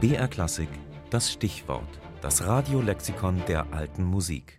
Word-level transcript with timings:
BR 0.00 0.28
Klassik, 0.28 0.70
das 1.10 1.30
Stichwort, 1.30 2.00
das 2.22 2.46
Radiolexikon 2.46 3.42
der 3.46 3.70
alten 3.74 4.02
Musik. 4.02 4.58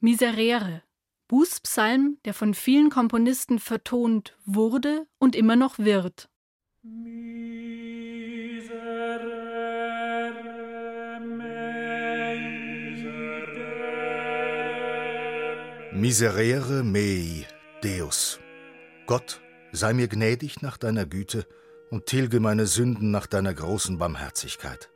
Miserere, 0.00 0.82
Bußpsalm, 1.28 2.18
der 2.26 2.34
von 2.34 2.52
vielen 2.52 2.90
Komponisten 2.90 3.58
vertont 3.58 4.36
wurde 4.44 5.06
und 5.18 5.34
immer 5.34 5.56
noch 5.56 5.78
wird. 5.78 6.28
Miserere 15.94 16.84
mei, 16.84 17.46
Deus. 17.82 18.38
Gott, 19.06 19.40
sei 19.72 19.94
mir 19.94 20.08
gnädig 20.08 20.60
nach 20.60 20.76
deiner 20.76 21.06
Güte 21.06 21.46
und 21.90 22.06
tilge 22.06 22.40
meine 22.40 22.66
Sünden 22.66 23.10
nach 23.10 23.26
deiner 23.26 23.54
großen 23.54 23.98
Barmherzigkeit. 23.98 24.90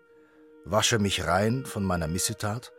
Wasche 0.64 0.98
mich 0.98 1.26
rein 1.26 1.64
von 1.64 1.84
meiner 1.84 2.08
Missetat 2.08 2.72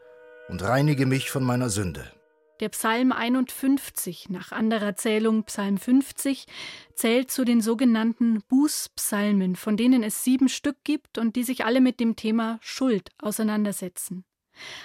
und 0.50 0.64
reinige 0.64 1.06
mich 1.06 1.32
von 1.32 1.44
meiner 1.44 1.70
Sünde. 1.70 2.12
Der 2.60 2.70
Psalm 2.70 3.12
51, 3.12 4.30
nach 4.30 4.52
anderer 4.52 4.96
Zählung 4.96 5.46
Psalm 5.46 5.78
50, 5.78 6.46
zählt 6.94 7.32
zu 7.32 7.44
den 7.44 7.60
sogenannten 7.60 8.44
Bußpsalmen, 8.50 9.56
von 9.56 9.78
denen 9.78 10.04
es 10.04 10.24
sieben 10.24 10.48
Stück 10.48 10.78
gibt 10.84 11.18
und 11.18 11.36
die 11.36 11.44
sich 11.44 11.66
alle 11.66 11.82
mit 11.82 12.00
dem 12.00 12.16
Thema 12.16 12.60
Schuld 12.62 13.10
auseinandersetzen. 13.18 14.26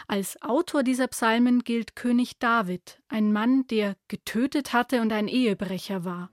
Als 0.09 0.41
Autor 0.41 0.85
dieser 0.85 1.09
Psalmen 1.09 1.65
gilt 1.65 1.97
König 1.97 2.39
David, 2.39 3.03
ein 3.09 3.31
Mann, 3.31 3.67
der 3.67 3.97
getötet 4.09 4.73
hatte 4.73 5.03
und 5.03 5.13
ein 5.13 5.29
Ehebrecher 5.29 6.05
war. 6.05 6.31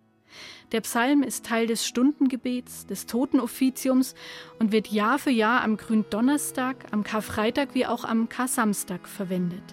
Der 0.72 0.82
Psalm 0.82 1.24
ist 1.24 1.46
Teil 1.46 1.68
des 1.68 1.86
Stundengebets, 1.86 2.86
des 2.86 3.06
Totenoffiziums 3.06 4.16
und 4.60 4.72
wird 4.72 4.88
Jahr 4.88 5.20
für 5.20 5.32
Jahr 5.32 5.64
am 5.64 5.78
Gründonnerstag, 5.78 6.76
am 6.92 7.04
Karfreitag 7.04 7.70
wie 7.74 7.86
auch 7.86 8.06
am 8.06 8.30
Karsamstag 8.30 9.08
verwendet. 9.08 9.64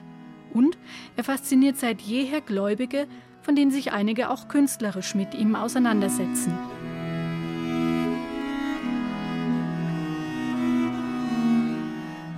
Und 0.53 0.79
er 1.17 1.25
fasziniert 1.25 1.79
seit 1.79 2.01
jeher 2.01 2.41
Gläubige, 2.41 3.07
von 3.43 3.57
denen 3.57 3.71
sich 3.71 3.93
einige 3.93 4.31
auch 4.31 4.49
künstlerisch 4.49 5.15
mit 5.15 5.35
ihm 5.35 5.55
auseinandersetzen. 5.55 6.53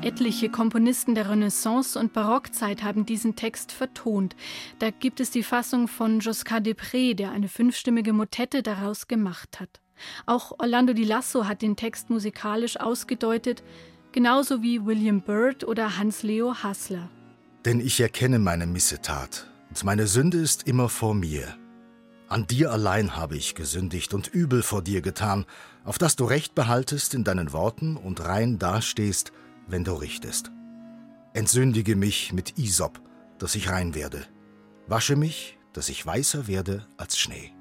Etliche 0.03 0.49
Komponisten 0.49 1.15
der 1.15 1.31
Renaissance 1.31 1.97
und 1.97 2.13
Barockzeit 2.13 2.83
haben 2.83 3.07
diesen 3.07 3.37
Text 3.37 3.71
vertont. 3.71 4.35
Da 4.81 4.91
gibt 4.91 5.21
es 5.21 5.31
die 5.31 5.45
Fassung 5.45 5.87
von 5.87 6.19
Josquin 6.19 6.65
Després, 6.65 7.15
der 7.15 7.31
eine 7.31 7.47
fünfstimmige 7.47 8.13
Motette 8.13 8.65
daraus 8.65 9.07
gemacht 9.07 9.61
hat. 9.61 9.81
Auch 10.27 10.59
Orlando 10.59 10.93
di 10.93 11.05
Lasso 11.05 11.47
hat 11.47 11.63
den 11.63 11.77
Text 11.77 12.11
musikalisch 12.11 12.81
ausgedeutet, 12.81 13.63
genauso 14.11 14.61
wie 14.61 14.85
William 14.85 15.21
Byrd 15.21 15.63
oder 15.63 15.97
Hans-Leo 15.97 16.57
Hassler. 16.65 17.09
Denn 17.65 17.79
ich 17.79 18.01
erkenne 18.01 18.41
meine 18.41 18.67
Missetat, 18.67 19.49
und 19.69 19.85
meine 19.85 20.09
Sünde 20.09 20.39
ist 20.39 20.67
immer 20.67 20.89
vor 20.89 21.15
mir. 21.15 21.57
An 22.29 22.49
dir 22.49 22.73
allein 22.73 23.15
habe 23.15 23.37
ich 23.37 23.55
gesündigt 23.55 24.15
und 24.15 24.27
übel 24.27 24.63
vor 24.63 24.83
dir 24.83 25.01
getan, 25.01 25.45
auf 25.85 25.99
dass 25.99 26.17
du 26.17 26.25
Recht 26.25 26.57
behaltest 26.57 27.15
in 27.15 27.23
deinen 27.23 27.53
Worten 27.53 27.97
und 27.97 28.25
rein 28.25 28.59
dastehst, 28.59 29.33
wenn 29.73 29.85
du 29.85 29.95
richtest. 29.95 30.53
Entsündige 31.35 31.97
mich 31.97 32.33
mit 32.33 32.59
Isop, 32.59 33.01
dass 33.39 33.55
ich 33.55 33.71
rein 33.71 33.95
werde. 33.95 34.27
Wasche 34.87 35.17
mich, 35.17 35.59
dass 35.73 35.89
ich 35.89 36.05
weißer 36.05 36.47
werde 36.47 36.87
als 36.99 37.19
Schnee. 37.19 37.53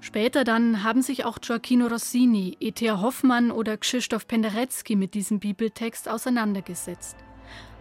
Später 0.00 0.44
dann 0.44 0.84
haben 0.84 1.02
sich 1.02 1.24
auch 1.24 1.40
Gioacchino 1.40 1.86
Rossini, 1.86 2.56
E.T.A. 2.60 3.00
Hoffmann 3.00 3.50
oder 3.50 3.76
Krzysztof 3.76 4.28
Penderecki 4.28 4.94
mit 4.94 5.14
diesem 5.14 5.40
Bibeltext 5.40 6.08
auseinandergesetzt. 6.08 7.16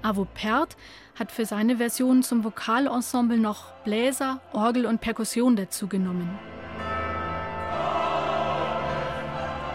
Avo 0.01 0.25
Pärt 0.25 0.77
hat 1.15 1.31
für 1.31 1.45
seine 1.45 1.77
Version 1.77 2.23
zum 2.23 2.43
Vokalensemble 2.43 3.37
noch 3.37 3.73
Bläser, 3.83 4.41
Orgel 4.53 4.85
und 4.85 5.01
Perkussion 5.01 5.55
dazugenommen. 5.55 6.29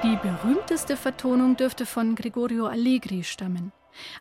Die 0.03 0.17
berühmteste 0.17 0.97
Vertonung 0.97 1.57
dürfte 1.57 1.85
von 1.85 2.15
Gregorio 2.15 2.67
Allegri 2.67 3.23
stammen. 3.23 3.71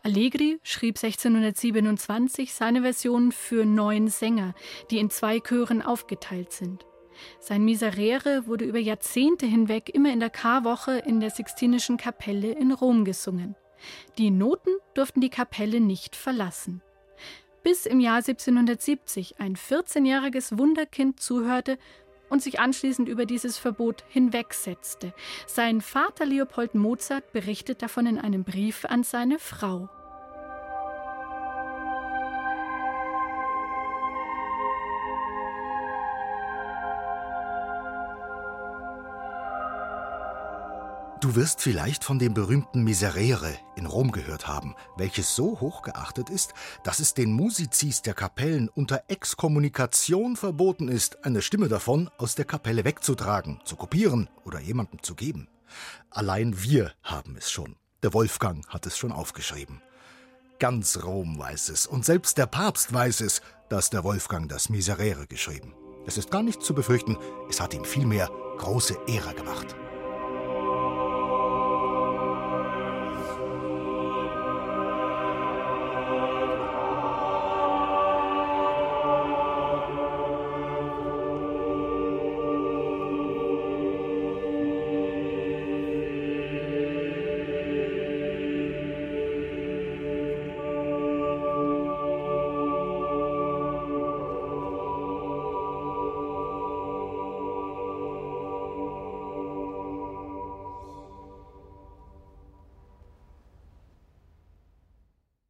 Allegri 0.04 0.60
schrieb 0.64 0.98
1627 0.98 2.54
seine 2.54 2.82
Version 2.82 3.32
für 3.32 3.66
neun 3.66 4.08
Sänger, 4.08 4.54
die 4.92 5.00
in 5.00 5.10
zwei 5.10 5.40
Chören 5.40 5.82
aufgeteilt 5.82 6.52
sind. 6.52 6.86
Sein 7.40 7.66
Miserere 7.66 8.48
wurde 8.48 8.66
über 8.66 8.80
Jahrzehnte 8.80 9.46
hinweg 9.46 9.90
immer 9.94 10.12
in 10.12 10.20
der 10.20 10.30
Karwoche 10.30 11.00
in 11.00 11.20
der 11.20 11.30
Sixtinischen 11.30 11.98
Kapelle 11.98 12.52
in 12.52 12.72
Rom 12.72 13.06
gesungen. 13.06 13.56
Die 14.18 14.32
Noten 14.32 14.72
durften 14.94 15.22
die 15.22 15.30
Kapelle 15.30 15.80
nicht 15.80 16.16
verlassen. 16.16 16.82
Bis 17.64 17.86
im 17.86 18.00
Jahr 18.00 18.18
1770 18.18 19.40
ein 19.40 19.56
14-jähriges 19.56 20.58
Wunderkind 20.58 21.20
zuhörte 21.20 21.78
und 22.30 22.42
sich 22.42 22.60
anschließend 22.60 23.10
über 23.10 23.26
dieses 23.26 23.58
Verbot 23.58 24.04
hinwegsetzte. 24.08 25.14
Sein 25.48 25.82
Vater 25.82 26.26
Leopold 26.26 26.76
Mozart 26.76 27.32
berichtet 27.32 27.82
davon 27.82 28.06
in 28.06 28.20
einem 28.20 28.44
Brief 28.44 28.86
an 28.86 29.04
seine 29.04 29.40
Frau. 29.40 29.90
Du 41.22 41.36
wirst 41.36 41.60
vielleicht 41.60 42.06
von 42.06 42.18
dem 42.18 42.34
berühmten 42.34 42.82
Miserere 42.86 43.54
in 43.76 43.86
Rom 43.86 44.14
gehört 44.14 44.48
haben, 44.48 44.74
welches 44.96 45.36
so 45.36 45.60
hoch 45.60 45.82
geachtet 45.82 46.30
ist, 46.30 46.54
dass 46.86 47.00
es 47.00 47.14
den 47.14 47.34
Musizis 47.34 48.02
der 48.02 48.14
Kapellen 48.14 48.70
unter 48.70 49.04
Exkommunikation 49.10 50.38
verboten 50.38 50.88
ist, 50.88 51.26
eine 51.26 51.42
Stimme 51.42 51.68
davon 51.68 52.10
aus 52.18 52.36
der 52.36 52.46
Kapelle 52.46 52.86
wegzutragen, 52.86 53.60
zu 53.66 53.76
kopieren 53.76 54.30
oder 54.46 54.62
jemandem 54.62 55.04
zu 55.04 55.14
geben. 55.14 55.50
Allein 56.10 56.64
wir 56.64 56.94
haben 57.04 57.36
es 57.36 57.52
schon. 57.52 57.76
Der 58.02 58.14
Wolfgang 58.14 58.66
hat 58.70 58.86
es 58.86 58.98
schon 58.98 59.12
aufgeschrieben. 59.12 59.82
Ganz 60.58 61.04
Rom 61.04 61.38
weiß 61.38 61.68
es 61.68 61.86
und 61.86 62.06
selbst 62.06 62.38
der 62.38 62.48
Papst 62.48 62.94
weiß 62.94 63.20
es, 63.22 63.42
dass 63.68 63.90
der 63.90 64.06
Wolfgang 64.06 64.48
das 64.48 64.70
Miserere 64.70 65.28
geschrieben. 65.28 65.74
Es 66.08 66.18
ist 66.18 66.32
gar 66.32 66.44
nicht 66.44 66.64
zu 66.64 66.74
befürchten, 66.74 67.18
es 67.50 67.60
hat 67.60 67.74
ihm 67.74 67.84
vielmehr 67.84 68.30
große 68.58 68.98
Ehre 69.08 69.34
gemacht. 69.34 69.76